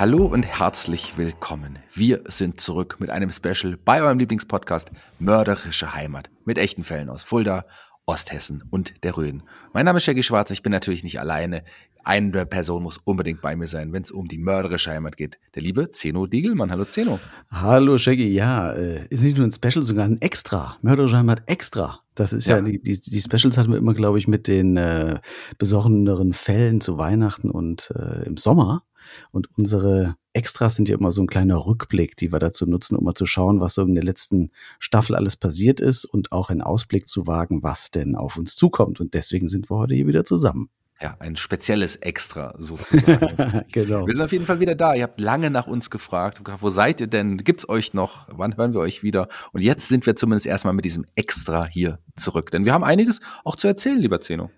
[0.00, 1.78] Hallo und herzlich willkommen.
[1.92, 7.22] Wir sind zurück mit einem Special bei eurem Lieblingspodcast Mörderische Heimat mit echten Fällen aus
[7.22, 7.66] Fulda,
[8.06, 9.42] Osthessen und der Rhön.
[9.74, 11.64] Mein Name ist Shaggy Schwarz, ich bin natürlich nicht alleine.
[12.04, 15.38] Eine Person muss unbedingt bei mir sein, wenn es um die mörderische Heimat geht.
[15.54, 16.70] Der liebe Zeno Diegelmann.
[16.70, 17.18] Hallo Zeno.
[17.50, 20.76] Hallo Shaggy, ja, äh, ist nicht nur ein Special, sogar ein Extra.
[20.82, 22.00] Mörderische Heimat Extra.
[22.14, 24.76] Das ist ja, ja die, die, die Specials hatten wir immer, glaube ich, mit den
[24.76, 25.18] äh,
[25.58, 28.82] besonderen Fällen zu Weihnachten und äh, im Sommer.
[29.30, 33.04] Und unsere Extras sind ja immer so ein kleiner Rückblick, die wir dazu nutzen, um
[33.04, 36.62] mal zu schauen, was so in der letzten Staffel alles passiert ist und auch einen
[36.62, 39.00] Ausblick zu wagen, was denn auf uns zukommt.
[39.00, 40.68] Und deswegen sind wir heute hier wieder zusammen.
[41.02, 43.62] Ja, ein spezielles Extra sozusagen.
[43.72, 44.06] genau.
[44.06, 44.94] Wir sind auf jeden Fall wieder da.
[44.94, 46.42] Ihr habt lange nach uns gefragt.
[46.60, 47.38] Wo seid ihr denn?
[47.38, 48.26] Gibt's euch noch?
[48.28, 49.28] Wann hören wir euch wieder?
[49.52, 52.50] Und jetzt sind wir zumindest erstmal mit diesem Extra hier zurück.
[52.50, 54.50] Denn wir haben einiges auch zu erzählen, lieber Zeno.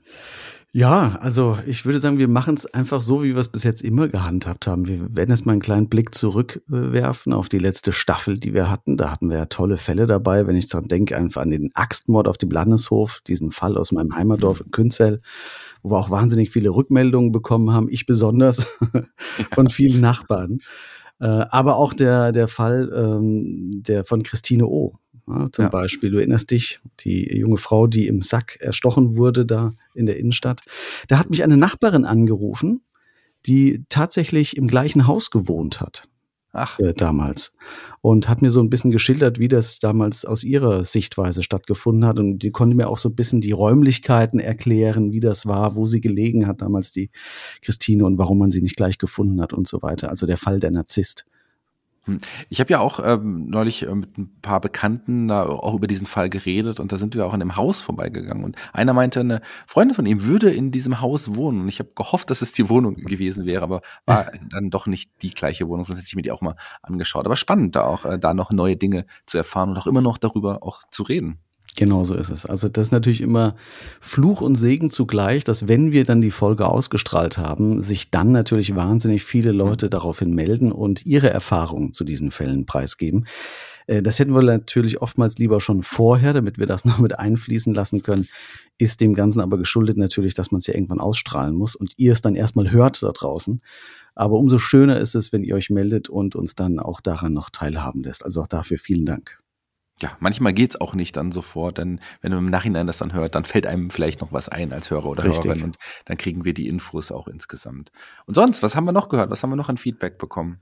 [0.75, 3.83] Ja, also ich würde sagen, wir machen es einfach so, wie wir es bis jetzt
[3.83, 4.89] immer gehandhabt haben.
[4.89, 8.97] Wir werden jetzt mal einen kleinen Blick zurückwerfen auf die letzte Staffel, die wir hatten.
[8.97, 10.47] Da hatten wir ja tolle Fälle dabei.
[10.47, 14.17] Wenn ich daran denke, einfach an den Axtmord auf dem Landeshof, diesen Fall aus meinem
[14.17, 15.21] Heimatdorf in Künzell,
[15.83, 17.89] wo wir auch wahnsinnig viele Rückmeldungen bekommen haben.
[17.91, 18.67] Ich besonders
[19.53, 20.61] von vielen Nachbarn.
[21.21, 24.95] Äh, aber auch der, der Fall ähm, der von Christine O
[25.29, 25.69] ja, zum ja.
[25.69, 30.19] Beispiel, du erinnerst dich, die junge Frau, die im Sack erstochen wurde da in der
[30.19, 30.61] Innenstadt.
[31.09, 32.83] Da hat mich eine Nachbarin angerufen,
[33.47, 36.09] die tatsächlich im gleichen Haus gewohnt hat.
[36.53, 36.79] Ach.
[36.79, 37.55] Äh, damals.
[38.03, 42.19] Und hat mir so ein bisschen geschildert, wie das damals aus ihrer Sichtweise stattgefunden hat.
[42.19, 45.87] Und die konnte mir auch so ein bisschen die Räumlichkeiten erklären, wie das war, wo
[45.87, 47.11] sie gelegen hat damals, die
[47.63, 50.11] Christine, und warum man sie nicht gleich gefunden hat und so weiter.
[50.11, 51.25] Also der Fall der Narzisst.
[52.05, 52.19] Hm.
[52.49, 56.07] Ich habe ja auch ähm, neulich äh, mit ein paar Bekannten da auch über diesen
[56.07, 59.41] Fall geredet und da sind wir auch in einem Haus vorbeigegangen und einer meinte, eine
[59.67, 62.69] Freundin von ihm würde in diesem Haus wohnen und ich habe gehofft, dass es die
[62.69, 66.23] Wohnung gewesen wäre, aber war dann doch nicht die gleiche Wohnung, sonst hätte ich mir
[66.23, 67.25] die auch mal angeschaut.
[67.25, 70.19] Aber spannend da auch, äh, da noch neue Dinge zu erfahren und auch immer noch
[70.19, 71.39] darüber auch zu reden.
[71.77, 72.45] Genau so ist es.
[72.45, 73.57] Also das ist natürlich immer
[74.01, 78.77] Fluch und Segen zugleich, dass wenn wir dann die Folge ausgestrahlt haben, sich dann natürlich
[78.77, 83.27] wahnsinnig viele Leute daraufhin melden und ihre Erfahrungen zu diesen Fällen preisgeben.
[83.87, 87.73] Äh, das hätten wir natürlich oftmals lieber schon vorher, damit wir das noch mit einfließen
[87.73, 88.29] lassen können.
[88.77, 92.13] Ist dem Ganzen aber geschuldet natürlich, dass man es ja irgendwann ausstrahlen muss und ihr
[92.13, 93.63] es dann erstmal hört da draußen.
[94.15, 97.49] Aber umso schöner ist es, wenn ihr euch meldet und uns dann auch daran noch
[97.49, 98.27] teilhaben lässt.
[98.27, 99.42] Also auch dafür vielen Dank
[100.03, 103.35] ja, manchmal geht's auch nicht dann sofort, denn wenn man im Nachhinein das dann hört,
[103.35, 105.47] dann fällt einem vielleicht noch was ein als Hörer oder Richtig.
[105.47, 107.93] Hörerin und dann kriegen wir die Infos auch insgesamt.
[108.27, 109.31] Und sonst, was haben wir noch gehört?
[109.31, 110.59] Was haben wir noch an Feedback bekommen?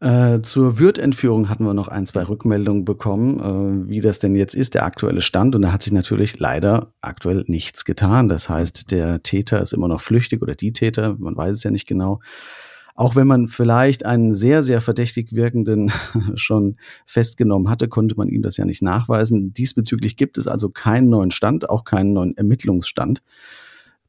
[0.00, 4.54] Äh, zur Würtentführung hatten wir noch ein, zwei Rückmeldungen bekommen, äh, wie das denn jetzt
[4.54, 5.54] ist, der aktuelle Stand.
[5.54, 8.26] Und da hat sich natürlich leider aktuell nichts getan.
[8.26, 11.70] Das heißt, der Täter ist immer noch flüchtig oder die Täter, man weiß es ja
[11.70, 12.20] nicht genau.
[12.94, 15.90] Auch wenn man vielleicht einen sehr, sehr verdächtig wirkenden
[16.36, 19.52] schon festgenommen hatte, konnte man ihm das ja nicht nachweisen.
[19.52, 23.22] Diesbezüglich gibt es also keinen neuen Stand, auch keinen neuen Ermittlungsstand.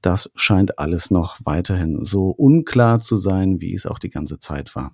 [0.02, 4.76] Das scheint alles noch weiterhin so unklar zu sein, wie es auch die ganze Zeit
[4.76, 4.92] war.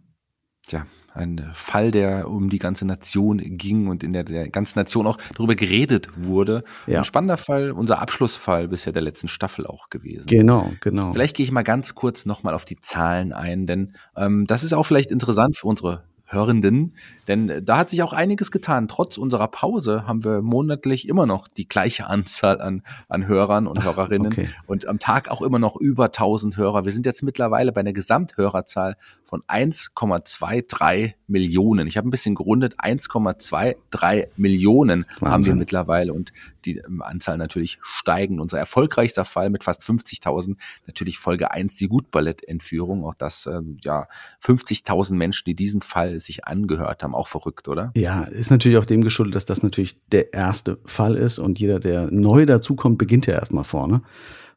[0.68, 5.08] Tja, ein Fall, der um die ganze Nation ging und in der der ganzen Nation
[5.08, 6.64] auch darüber geredet wurde.
[6.88, 7.00] Ja.
[7.00, 10.28] Ein spannender Fall, unser Abschlussfall bisher der letzten Staffel auch gewesen.
[10.28, 11.12] Genau, genau.
[11.12, 14.74] Vielleicht gehe ich mal ganz kurz nochmal auf die Zahlen ein, denn ähm, das ist
[14.74, 16.94] auch vielleicht interessant für unsere Hörenden,
[17.28, 18.88] denn äh, da hat sich auch einiges getan.
[18.88, 23.84] Trotz unserer Pause haben wir monatlich immer noch die gleiche Anzahl an, an Hörern und
[23.84, 24.50] Hörerinnen okay.
[24.68, 26.86] und am Tag auch immer noch über 1000 Hörer.
[26.86, 28.96] Wir sind jetzt mittlerweile bei einer Gesamthörerzahl
[29.26, 31.88] von 1,23 Millionen.
[31.88, 35.32] Ich habe ein bisschen gerundet, 1,23 Millionen Wahnsinn.
[35.32, 36.32] haben wir mittlerweile und
[36.66, 38.40] die Anzahl natürlich steigen.
[38.40, 40.56] Unser erfolgreichster Fall mit fast 50.000,
[40.88, 43.04] natürlich Folge 1, die Gutballettentführung.
[43.06, 44.08] Auch das, ähm, ja,
[44.44, 47.16] 50.000 Menschen, die diesen Fall sich angehört haben.
[47.16, 47.92] Auch verrückt, oder?
[47.96, 51.80] Ja, ist natürlich auch dem geschuldet, dass das natürlich der erste Fall ist und jeder,
[51.80, 54.02] der neu dazukommt, beginnt ja erstmal vorne.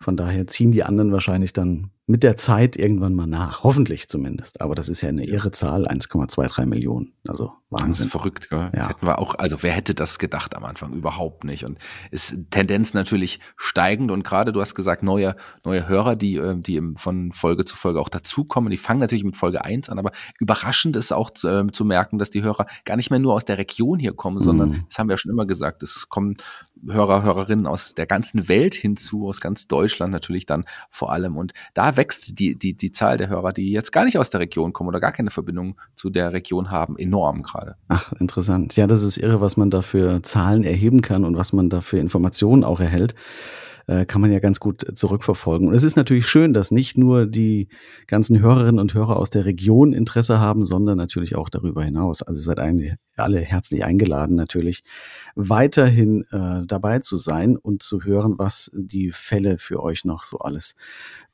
[0.00, 3.62] Von daher ziehen die anderen wahrscheinlich dann mit der Zeit irgendwann mal nach.
[3.62, 4.60] Hoffentlich zumindest.
[4.60, 7.12] Aber das ist ja eine irre Zahl, 1,23 Millionen.
[7.26, 8.08] Also Wahnsinn.
[8.08, 8.70] verrückt, gell?
[8.74, 8.88] Ja.
[8.88, 10.92] Hätten wir auch, also wer hätte das gedacht am Anfang?
[10.92, 11.64] Überhaupt nicht.
[11.64, 11.78] Und
[12.10, 16.82] ist Tendenz natürlich steigend und gerade du hast gesagt, neue, neue Hörer, die, äh, die
[16.96, 20.96] von Folge zu Folge auch dazukommen, die fangen natürlich mit Folge 1 an, aber überraschend
[20.96, 23.58] ist auch zu, äh, zu merken, dass die Hörer gar nicht mehr nur aus der
[23.58, 24.84] Region hier kommen, sondern, mhm.
[24.88, 26.34] das haben wir ja schon immer gesagt, es kommen
[26.86, 31.36] Hörer, Hörerinnen aus der ganzen Welt hinzu, aus ganz Deutschland natürlich dann vor allem.
[31.36, 34.40] Und da wächst die, die, die Zahl der Hörer, die jetzt gar nicht aus der
[34.40, 37.76] Region kommen oder gar keine Verbindung zu der Region haben, enorm gerade.
[37.88, 38.76] Ach, interessant.
[38.76, 41.80] Ja, das ist irre, was man da für Zahlen erheben kann und was man da
[41.80, 43.14] für Informationen auch erhält
[43.86, 45.68] äh, kann man ja ganz gut zurückverfolgen.
[45.68, 47.68] Und es ist natürlich schön, dass nicht nur die
[48.06, 52.22] ganzen Hörerinnen und Hörer aus der Region Interesse haben, sondern natürlich auch darüber hinaus.
[52.22, 54.84] Also seid eigentlich alle herzlich eingeladen, natürlich
[55.34, 60.38] weiterhin äh, dabei zu sein und zu hören, was die Fälle für euch noch so
[60.38, 60.74] alles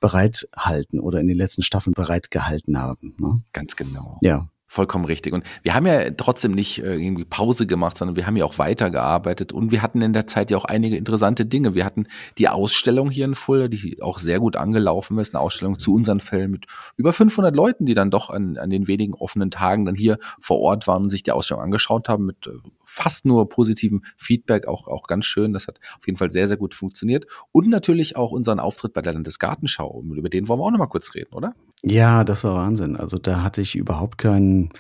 [0.01, 3.15] bereithalten oder in den letzten Staffeln bereitgehalten haben.
[3.19, 3.43] Ne?
[3.53, 4.19] Ganz genau.
[4.23, 4.49] Ja.
[4.70, 5.32] Vollkommen richtig.
[5.32, 8.59] Und wir haben ja trotzdem nicht äh, irgendwie Pause gemacht, sondern wir haben ja auch
[8.59, 11.75] weitergearbeitet und wir hatten in der Zeit ja auch einige interessante Dinge.
[11.75, 12.06] Wir hatten
[12.37, 16.20] die Ausstellung hier in Fulda, die auch sehr gut angelaufen ist, eine Ausstellung zu unseren
[16.20, 16.67] Fällen mit
[16.99, 20.59] über 500 Leuten, die dann doch an, an den wenigen offenen Tagen dann hier vor
[20.59, 22.50] Ort waren und sich die Ausstellung angeschaut haben mit äh,
[22.88, 25.52] fast nur positivem Feedback, auch, auch ganz schön.
[25.52, 27.26] Das hat auf jeden Fall sehr, sehr gut funktioniert.
[27.52, 30.02] Und natürlich auch unseren Auftritt bei der Landesgartenschau.
[30.02, 31.55] Über den wollen wir auch noch mal kurz reden, oder?
[31.85, 32.96] Ja, das war Wahnsinn.
[32.96, 34.70] Also da hatte ich überhaupt keinen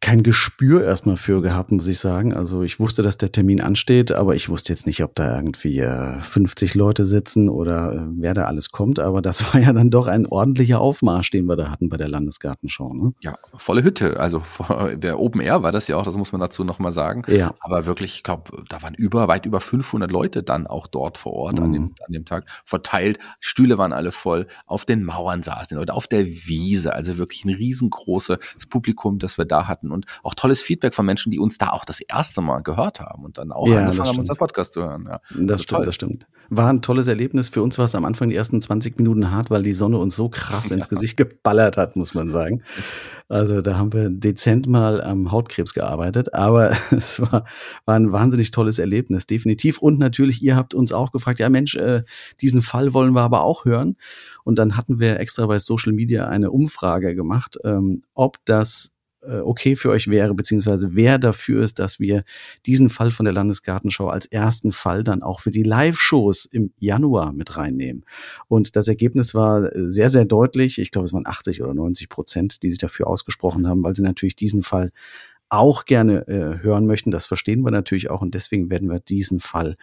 [0.00, 2.34] kein Gespür erstmal für gehabt, muss ich sagen.
[2.34, 5.82] Also ich wusste, dass der Termin ansteht, aber ich wusste jetzt nicht, ob da irgendwie
[6.22, 8.98] 50 äh, Leute sitzen oder äh, wer da alles kommt.
[8.98, 12.08] Aber das war ja dann doch ein ordentlicher Aufmarsch, den wir da hatten bei der
[12.08, 12.92] Landesgartenschau.
[12.94, 13.12] Ne?
[13.20, 14.20] Ja, volle Hütte.
[14.20, 14.42] Also
[14.94, 17.22] der Open Air war das ja auch, das muss man dazu nochmal sagen.
[17.28, 17.54] Ja.
[17.60, 21.32] Aber wirklich, ich glaube, da waren über, weit über 500 Leute dann auch dort vor
[21.32, 21.64] Ort mhm.
[21.64, 21.94] an, dem, mhm.
[22.06, 23.18] an dem Tag verteilt.
[23.40, 24.46] Stühle waren alle voll.
[24.66, 26.92] Auf den Mauern saßen die Leute, auf der Wiese.
[26.92, 28.38] Also wirklich ein riesengroßes
[28.68, 31.70] Publikum, das wir da hatten hatten und auch tolles Feedback von Menschen, die uns da
[31.70, 34.82] auch das erste Mal gehört haben und dann auch ja, angefangen haben, unseren Podcast zu
[34.82, 35.06] hören.
[35.08, 35.20] Ja.
[35.30, 35.86] Das also stimmt, toll.
[35.86, 36.26] das stimmt.
[36.48, 37.48] War ein tolles Erlebnis.
[37.48, 40.14] Für uns war es am Anfang die ersten 20 Minuten hart, weil die Sonne uns
[40.14, 42.62] so krass ins Gesicht geballert hat, muss man sagen.
[43.28, 47.44] Also da haben wir dezent mal am Hautkrebs gearbeitet, aber es war,
[47.84, 49.78] war ein wahnsinnig tolles Erlebnis, definitiv.
[49.78, 52.04] Und natürlich, ihr habt uns auch gefragt, ja Mensch, äh,
[52.40, 53.96] diesen Fall wollen wir aber auch hören.
[54.44, 58.95] Und dann hatten wir extra bei Social Media eine Umfrage gemacht, ähm, ob das
[59.42, 62.24] okay für euch wäre, beziehungsweise wer dafür ist, dass wir
[62.66, 67.32] diesen Fall von der Landesgartenschau als ersten Fall dann auch für die Live-Shows im Januar
[67.32, 68.04] mit reinnehmen.
[68.48, 70.78] Und das Ergebnis war äh, sehr, sehr deutlich.
[70.78, 74.02] Ich glaube, es waren 80 oder 90 Prozent, die sich dafür ausgesprochen haben, weil sie
[74.02, 74.90] natürlich diesen Fall
[75.48, 77.10] auch gerne äh, hören möchten.
[77.10, 79.76] Das verstehen wir natürlich auch und deswegen werden wir diesen Fall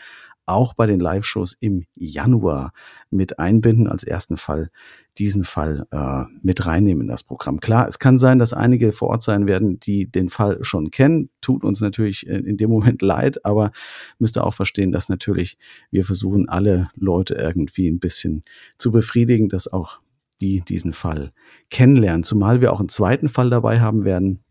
[0.46, 2.72] auch bei den Live-Shows im Januar
[3.10, 4.70] mit einbinden, als ersten Fall
[5.18, 7.60] diesen Fall äh, mit reinnehmen in das Programm.
[7.60, 11.30] Klar, es kann sein, dass einige vor Ort sein werden, die den Fall schon kennen.
[11.42, 13.72] Tut uns natürlich in dem Moment leid, aber
[14.20, 15.58] müsst ihr auch verstehen, dass natürlich
[15.92, 18.44] wir versuchen, alle Leute irgendwie ein bisschen
[18.78, 20.02] zu befriedigen, dass auch
[20.42, 21.32] die diesen Fall
[21.70, 22.24] kennenlernen.
[22.24, 24.44] Zumal wir auch einen zweiten Fall dabei haben werden,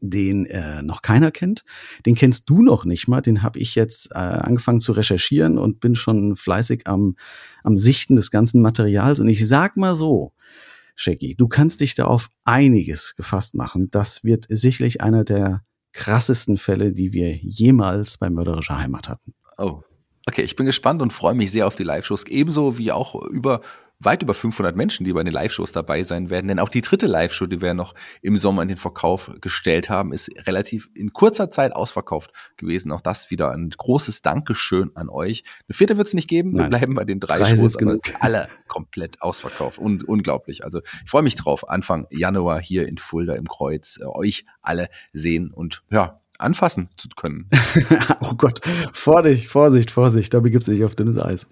[0.00, 1.64] den äh, noch keiner kennt.
[2.04, 3.20] Den kennst du noch nicht mal.
[3.20, 7.16] Den habe ich jetzt äh, angefangen zu recherchieren und bin schon fleißig am,
[7.62, 9.20] am Sichten des ganzen Materials.
[9.20, 10.32] Und ich sag mal so,
[10.94, 13.88] Shaggy, du kannst dich da auf einiges gefasst machen.
[13.90, 15.62] Das wird sicherlich einer der
[15.92, 19.32] krassesten Fälle, die wir jemals bei Mörderischer Heimat hatten.
[19.58, 19.82] Oh,
[20.28, 23.60] Okay, ich bin gespannt und freue mich sehr auf die Live-Shows, ebenso wie auch über
[23.98, 26.48] weit über 500 Menschen, die bei den Live-Shows dabei sein werden.
[26.48, 30.12] Denn auch die dritte Live-Show, die wir noch im Sommer in den Verkauf gestellt haben,
[30.12, 32.92] ist relativ in kurzer Zeit ausverkauft gewesen.
[32.92, 35.44] Auch das wieder ein großes Dankeschön an euch.
[35.68, 36.54] Eine vierte wird es nicht geben.
[36.56, 39.78] Wir bleiben bei den drei, drei Shows, aber alle komplett ausverkauft.
[39.78, 40.64] Und unglaublich.
[40.64, 44.88] Also ich freue mich drauf, Anfang Januar hier in Fulda im Kreuz, äh, euch alle
[45.12, 47.48] sehen und ja, anfassen zu können.
[48.20, 48.60] oh Gott,
[48.92, 51.48] Vorsicht, Vorsicht, Vorsicht, da begibst du dich auf dünnes Eis.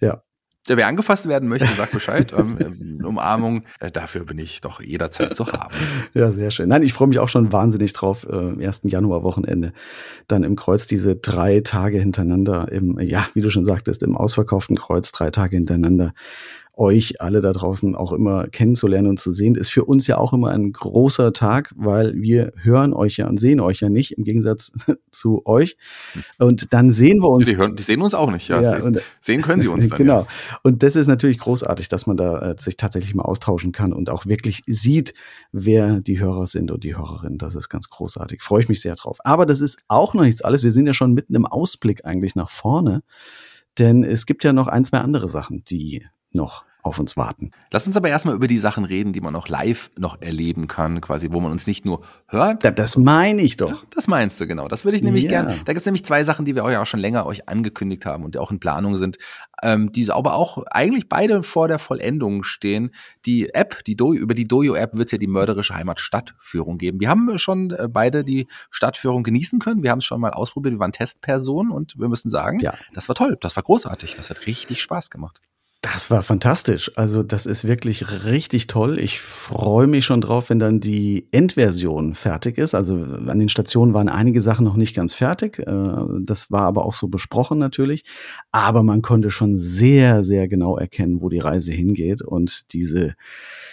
[0.00, 0.22] Ja.
[0.68, 2.32] Wer angefasst werden möchte, sagt Bescheid.
[2.38, 5.74] ähm, Umarmung, äh, dafür bin ich doch jederzeit zu haben.
[6.14, 6.68] Ja, sehr schön.
[6.68, 8.82] Nein, ich freue mich auch schon wahnsinnig drauf, äh, 1.
[8.84, 9.72] Januar-Wochenende
[10.28, 14.76] dann im Kreuz diese drei Tage hintereinander, im, ja, wie du schon sagtest, im ausverkauften
[14.76, 16.12] Kreuz drei Tage hintereinander
[16.74, 20.32] euch alle da draußen auch immer kennenzulernen und zu sehen, ist für uns ja auch
[20.32, 24.24] immer ein großer Tag, weil wir hören euch ja und sehen euch ja nicht, im
[24.24, 24.72] Gegensatz
[25.10, 25.76] zu euch.
[26.38, 27.46] Und dann sehen wir uns.
[27.46, 28.62] Die, hören, die sehen uns auch nicht, ja.
[28.62, 29.98] ja und, sehen können sie uns dann.
[29.98, 30.20] Genau.
[30.20, 30.26] Ja.
[30.62, 34.08] Und das ist natürlich großartig, dass man da äh, sich tatsächlich mal austauschen kann und
[34.08, 35.12] auch wirklich sieht,
[35.52, 37.36] wer die Hörer sind und die Hörerinnen.
[37.36, 38.42] Das ist ganz großartig.
[38.42, 39.18] Freue ich mich sehr drauf.
[39.24, 40.62] Aber das ist auch noch nichts alles.
[40.62, 43.02] Wir sind ja schon mitten im Ausblick eigentlich nach vorne.
[43.78, 47.52] Denn es gibt ja noch ein, zwei andere Sachen, die noch auf uns warten.
[47.70, 51.00] Lass uns aber erstmal über die Sachen reden, die man auch live noch erleben kann,
[51.00, 52.64] quasi, wo man uns nicht nur hört.
[52.76, 53.70] Das meine ich doch.
[53.70, 54.66] Ja, das meinst du, genau.
[54.66, 55.30] Das würde ich nämlich ja.
[55.30, 55.60] gerne.
[55.64, 58.24] Da gibt es nämlich zwei Sachen, die wir euch auch schon länger euch angekündigt haben
[58.24, 59.16] und die auch in Planung sind,
[59.62, 62.90] ähm, die aber auch eigentlich beide vor der Vollendung stehen.
[63.26, 66.98] Die App, die Do über die Dojo-App wird es ja die mörderische Heimat-Stadtführung geben.
[66.98, 69.84] Wir haben schon äh, beide die Stadtführung genießen können.
[69.84, 70.74] Wir haben es schon mal ausprobiert.
[70.74, 72.74] Wir waren Testpersonen und wir müssen sagen, ja.
[72.92, 73.38] das war toll.
[73.40, 74.16] Das war großartig.
[74.16, 75.40] Das hat richtig Spaß gemacht.
[75.82, 76.92] Das war fantastisch.
[76.94, 79.00] Also das ist wirklich richtig toll.
[79.00, 82.76] Ich freue mich schon drauf, wenn dann die Endversion fertig ist.
[82.76, 85.58] Also an den Stationen waren einige Sachen noch nicht ganz fertig.
[85.58, 88.04] Äh, das war aber auch so besprochen natürlich.
[88.52, 92.22] Aber man konnte schon sehr, sehr genau erkennen, wo die Reise hingeht.
[92.22, 93.16] Und diese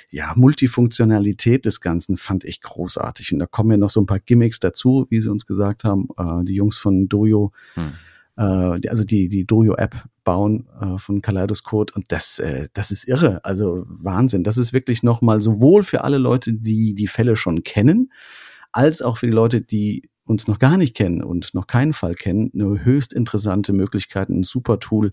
[0.09, 3.33] ja, Multifunktionalität des Ganzen fand ich großartig.
[3.33, 6.07] Und da kommen ja noch so ein paar Gimmicks dazu, wie sie uns gesagt haben.
[6.17, 7.51] Äh, die Jungs von Dojo.
[7.75, 7.93] Hm
[8.39, 13.43] äh, also die, die Dojo-App bauen äh, von Kaleidoscope und das, äh, das ist irre.
[13.43, 14.43] Also Wahnsinn.
[14.43, 18.11] Das ist wirklich nochmal sowohl für alle Leute, die die Fälle schon kennen,
[18.71, 22.13] als auch für die Leute, die uns noch gar nicht kennen und noch keinen Fall
[22.13, 25.11] kennen, eine höchst interessante Möglichkeit, ein super Tool,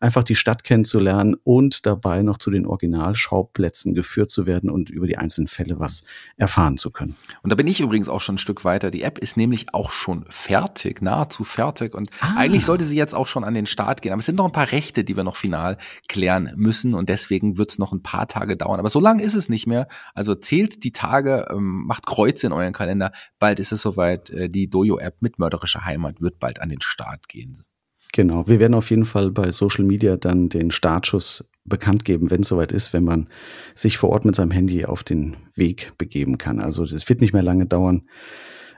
[0.00, 5.06] einfach die Stadt kennenzulernen und dabei noch zu den Originalschauplätzen geführt zu werden und über
[5.06, 6.02] die einzelnen Fälle was
[6.36, 7.16] erfahren zu können.
[7.42, 8.90] Und da bin ich übrigens auch schon ein Stück weiter.
[8.90, 12.36] Die App ist nämlich auch schon fertig, nahezu fertig und ah.
[12.36, 14.12] eigentlich sollte sie jetzt auch schon an den Start gehen.
[14.12, 15.76] Aber es sind noch ein paar Rechte, die wir noch final
[16.08, 18.78] klären müssen und deswegen wird es noch ein paar Tage dauern.
[18.78, 19.88] Aber so lange ist es nicht mehr.
[20.14, 23.12] Also zählt die Tage, ähm, macht Kreuze in euren Kalender.
[23.38, 24.30] Bald ist es soweit.
[24.52, 27.64] Die Dojo-App mit mörderischer Heimat wird bald an den Start gehen.
[28.12, 32.42] Genau, wir werden auf jeden Fall bei Social Media dann den Startschuss bekannt geben, wenn
[32.42, 33.28] es soweit ist, wenn man
[33.74, 36.60] sich vor Ort mit seinem Handy auf den Weg begeben kann.
[36.60, 38.02] Also es wird nicht mehr lange dauern.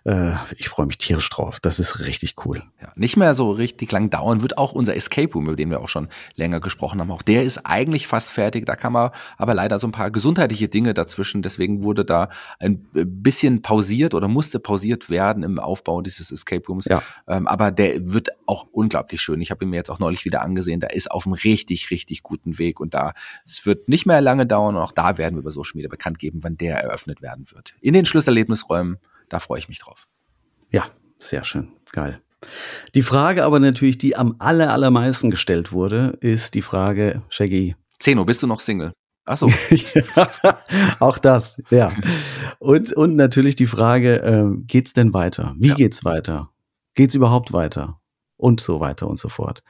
[0.04, 1.61] Äh, ich freue mich tierisch drauf.
[1.61, 2.62] Das ist richtig cool.
[2.80, 5.80] Ja, nicht mehr so richtig lang dauern wird auch unser Escape Room, über den wir
[5.80, 7.11] auch schon länger gesprochen haben.
[7.11, 8.66] Auch der ist eigentlich fast fertig.
[8.66, 11.42] Da kann man aber leider so ein paar gesundheitliche Dinge dazwischen.
[11.42, 12.28] Deswegen wurde da
[12.61, 16.84] ein bisschen pausiert oder musste pausiert werden im Aufbau dieses Escape Rooms.
[16.84, 17.02] Ja.
[17.26, 19.40] Ähm, aber der wird auch unglaublich schön.
[19.40, 20.80] Ich habe ihn mir jetzt auch neulich wieder angesehen.
[20.80, 22.78] Da ist auf einem richtig, richtig guten Weg.
[22.78, 23.14] Und da,
[23.46, 24.76] es wird nicht mehr lange dauern.
[24.76, 27.75] Und auch da werden wir über Social Media bekannt geben, wann der eröffnet werden wird.
[27.80, 30.07] In den Schlüsselerlebnisräumen da freue ich mich drauf.
[30.71, 30.87] Ja,
[31.19, 31.73] sehr schön.
[31.93, 32.21] Geil.
[32.95, 37.75] Die Frage aber natürlich, die am aller, allermeisten gestellt wurde, ist die Frage, Shaggy.
[37.99, 38.93] Zeno, bist du noch Single?
[39.25, 39.50] Ach so.
[41.00, 41.93] auch das, ja.
[42.59, 45.54] Und, und natürlich die Frage, äh, geht's denn weiter?
[45.59, 45.75] Wie ja.
[45.75, 46.50] geht's weiter?
[46.95, 48.00] Geht's überhaupt weiter?
[48.37, 49.62] Und so weiter und so fort.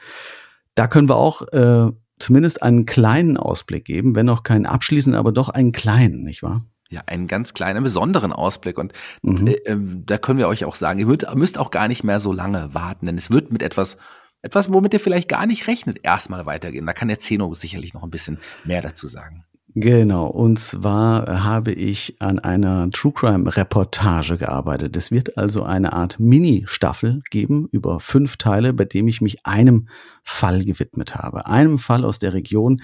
[0.75, 5.31] Da können wir auch äh, zumindest einen kleinen Ausblick geben, wenn auch keinen abschließenden, aber
[5.31, 6.65] doch einen kleinen, nicht wahr?
[6.91, 8.79] Ja, einen ganz kleinen, besonderen Ausblick.
[8.79, 9.47] Und mhm.
[9.47, 12.21] äh, ähm, da können wir euch auch sagen, ihr müsst, müsst auch gar nicht mehr
[12.21, 13.97] so lange warten, denn es wird mit etwas,
[14.43, 16.87] etwas, womit ihr vielleicht gar nicht rechnet, erstmal weitergehen.
[16.87, 19.45] Da kann der Zeno sicherlich noch ein bisschen mehr dazu sagen.
[19.77, 24.97] Genau, und zwar habe ich an einer True Crime Reportage gearbeitet.
[24.97, 29.89] Es wird also eine Art Mini-Staffel geben über fünf Teile, bei dem ich mich einem
[30.23, 31.47] Fall gewidmet habe.
[31.47, 32.83] Einem Fall aus der Region,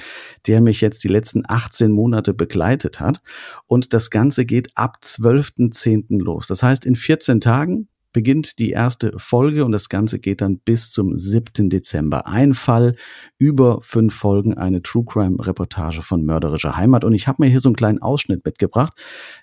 [0.48, 3.22] der mich jetzt die letzten 18 Monate begleitet hat.
[3.68, 6.20] Und das Ganze geht ab 12.10.
[6.20, 6.48] los.
[6.48, 10.90] Das heißt, in 14 Tagen beginnt die erste Folge und das Ganze geht dann bis
[10.90, 11.70] zum 7.
[11.70, 12.26] Dezember.
[12.26, 12.96] Ein Fall,
[13.38, 17.04] über fünf Folgen, eine True Crime Reportage von Mörderischer Heimat.
[17.04, 18.92] Und ich habe mir hier so einen kleinen Ausschnitt mitgebracht,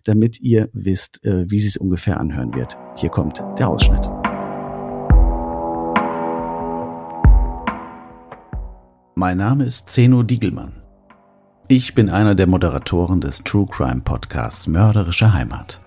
[0.04, 2.78] damit ihr wisst, äh, wie sie es ungefähr anhören wird.
[2.96, 4.10] Hier kommt der Ausschnitt.
[9.16, 10.84] Mein Name ist Zeno Diegelmann.
[11.70, 15.82] Ich bin einer der Moderatoren des True Crime Podcasts Mörderische Heimat.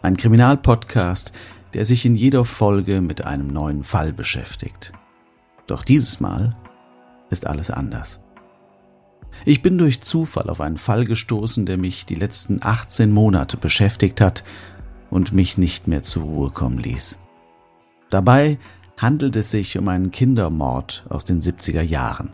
[0.00, 1.32] Ein Kriminalpodcast,
[1.74, 4.92] der sich in jeder Folge mit einem neuen Fall beschäftigt.
[5.66, 6.56] Doch dieses Mal
[7.30, 8.20] ist alles anders.
[9.44, 14.20] Ich bin durch Zufall auf einen Fall gestoßen, der mich die letzten 18 Monate beschäftigt
[14.20, 14.44] hat
[15.10, 17.18] und mich nicht mehr zur Ruhe kommen ließ.
[18.10, 18.58] Dabei
[18.98, 22.30] handelt es sich um einen Kindermord aus den 70er Jahren.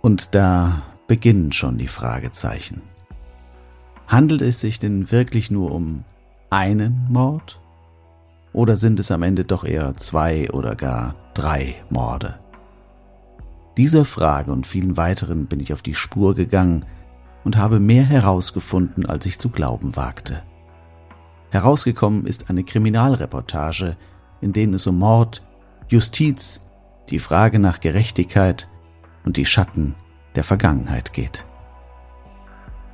[0.00, 2.82] Und da beginnen schon die Fragezeichen.
[4.06, 6.04] Handelt es sich denn wirklich nur um
[6.50, 7.60] einen Mord?
[8.56, 12.38] Oder sind es am Ende doch eher zwei oder gar drei Morde?
[13.76, 16.86] Dieser Frage und vielen weiteren bin ich auf die Spur gegangen
[17.44, 20.42] und habe mehr herausgefunden, als ich zu glauben wagte.
[21.50, 23.94] Herausgekommen ist eine Kriminalreportage,
[24.40, 25.42] in denen es um Mord,
[25.88, 26.62] Justiz,
[27.10, 28.68] die Frage nach Gerechtigkeit
[29.26, 29.94] und die Schatten
[30.34, 31.44] der Vergangenheit geht.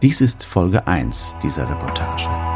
[0.03, 2.52] Dies ist Folge 1 dieser Reportage.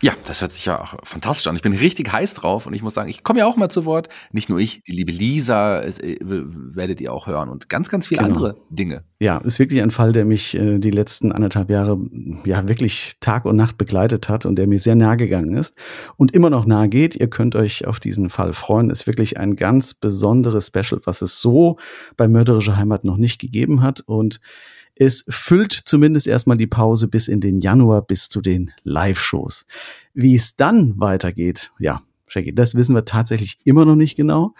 [0.00, 1.56] Ja, das hört sich ja auch fantastisch an.
[1.56, 3.84] Ich bin richtig heiß drauf und ich muss sagen, ich komme ja auch mal zu
[3.84, 4.08] Wort.
[4.30, 8.06] Nicht nur ich, die liebe Lisa, es, äh, werdet ihr auch hören und ganz, ganz
[8.06, 8.34] viele genau.
[8.34, 9.02] andere Dinge.
[9.18, 11.98] Ja, ist wirklich ein Fall, der mich äh, die letzten anderthalb Jahre
[12.44, 15.74] ja wirklich Tag und Nacht begleitet hat und der mir sehr nahe gegangen ist
[16.16, 17.16] und immer noch nahe geht.
[17.16, 18.90] Ihr könnt euch auf diesen Fall freuen.
[18.90, 21.76] Ist wirklich ein ganz besonderes Special, was es so
[22.16, 24.40] bei Mörderische Heimat noch nicht gegeben hat und
[24.98, 29.66] es füllt zumindest erstmal die Pause bis in den Januar, bis zu den Live-Shows.
[30.14, 34.54] Wie es dann weitergeht, ja, Shaggy, das wissen wir tatsächlich immer noch nicht genau,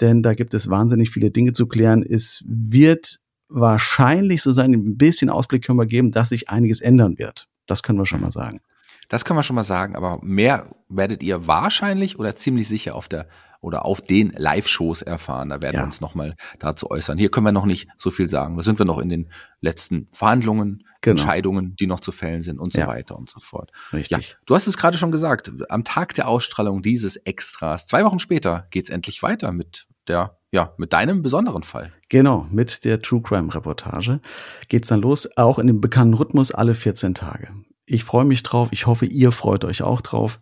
[0.00, 2.02] denn da gibt es wahnsinnig viele Dinge zu klären.
[2.02, 7.18] Es wird wahrscheinlich so sein, ein bisschen Ausblick können wir geben, dass sich einiges ändern
[7.18, 7.48] wird.
[7.66, 8.60] Das können wir schon mal sagen.
[9.08, 13.08] Das können wir schon mal sagen, aber mehr werdet ihr wahrscheinlich oder ziemlich sicher auf
[13.08, 13.26] der
[13.64, 15.48] oder auf den Live-Shows erfahren.
[15.48, 15.80] Da werden ja.
[15.80, 17.16] wir uns nochmal dazu äußern.
[17.16, 18.58] Hier können wir noch nicht so viel sagen.
[18.58, 19.30] Da sind wir noch in den
[19.62, 21.12] letzten Verhandlungen, genau.
[21.12, 22.86] Entscheidungen, die noch zu fällen sind und so ja.
[22.86, 23.72] weiter und so fort.
[23.94, 24.28] Richtig.
[24.28, 25.50] Ja, du hast es gerade schon gesagt.
[25.70, 30.72] Am Tag der Ausstrahlung dieses Extras, zwei Wochen später, geht's endlich weiter mit der ja,
[30.76, 31.92] mit deinem besonderen Fall.
[32.08, 34.20] Genau, mit der True Crime Reportage
[34.68, 37.48] geht's dann los, auch in dem bekannten Rhythmus alle 14 Tage.
[37.86, 40.40] Ich freue mich drauf, ich hoffe, ihr freut euch auch drauf.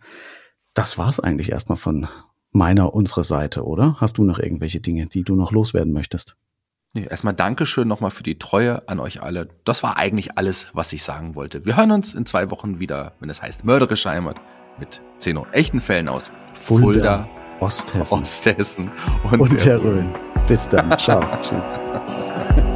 [0.74, 2.08] Das war's eigentlich erstmal von
[2.50, 3.96] meiner, unserer Seite, oder?
[4.00, 6.36] Hast du noch irgendwelche Dinge, die du noch loswerden möchtest?
[6.94, 9.48] Nee, erstmal Dankeschön nochmal für die Treue an euch alle.
[9.64, 11.64] Das war eigentlich alles, was ich sagen wollte.
[11.64, 14.40] Wir hören uns in zwei Wochen wieder, wenn es heißt Mörderische Heimat,
[14.78, 17.28] mit zehn echten Fällen aus Fulda, Fulda
[17.60, 18.90] Osthessen, Osthessen
[19.30, 20.14] und, und der Rhön.
[20.46, 20.90] Bis dann.
[20.98, 21.22] Ciao.
[21.40, 21.78] Tschüss.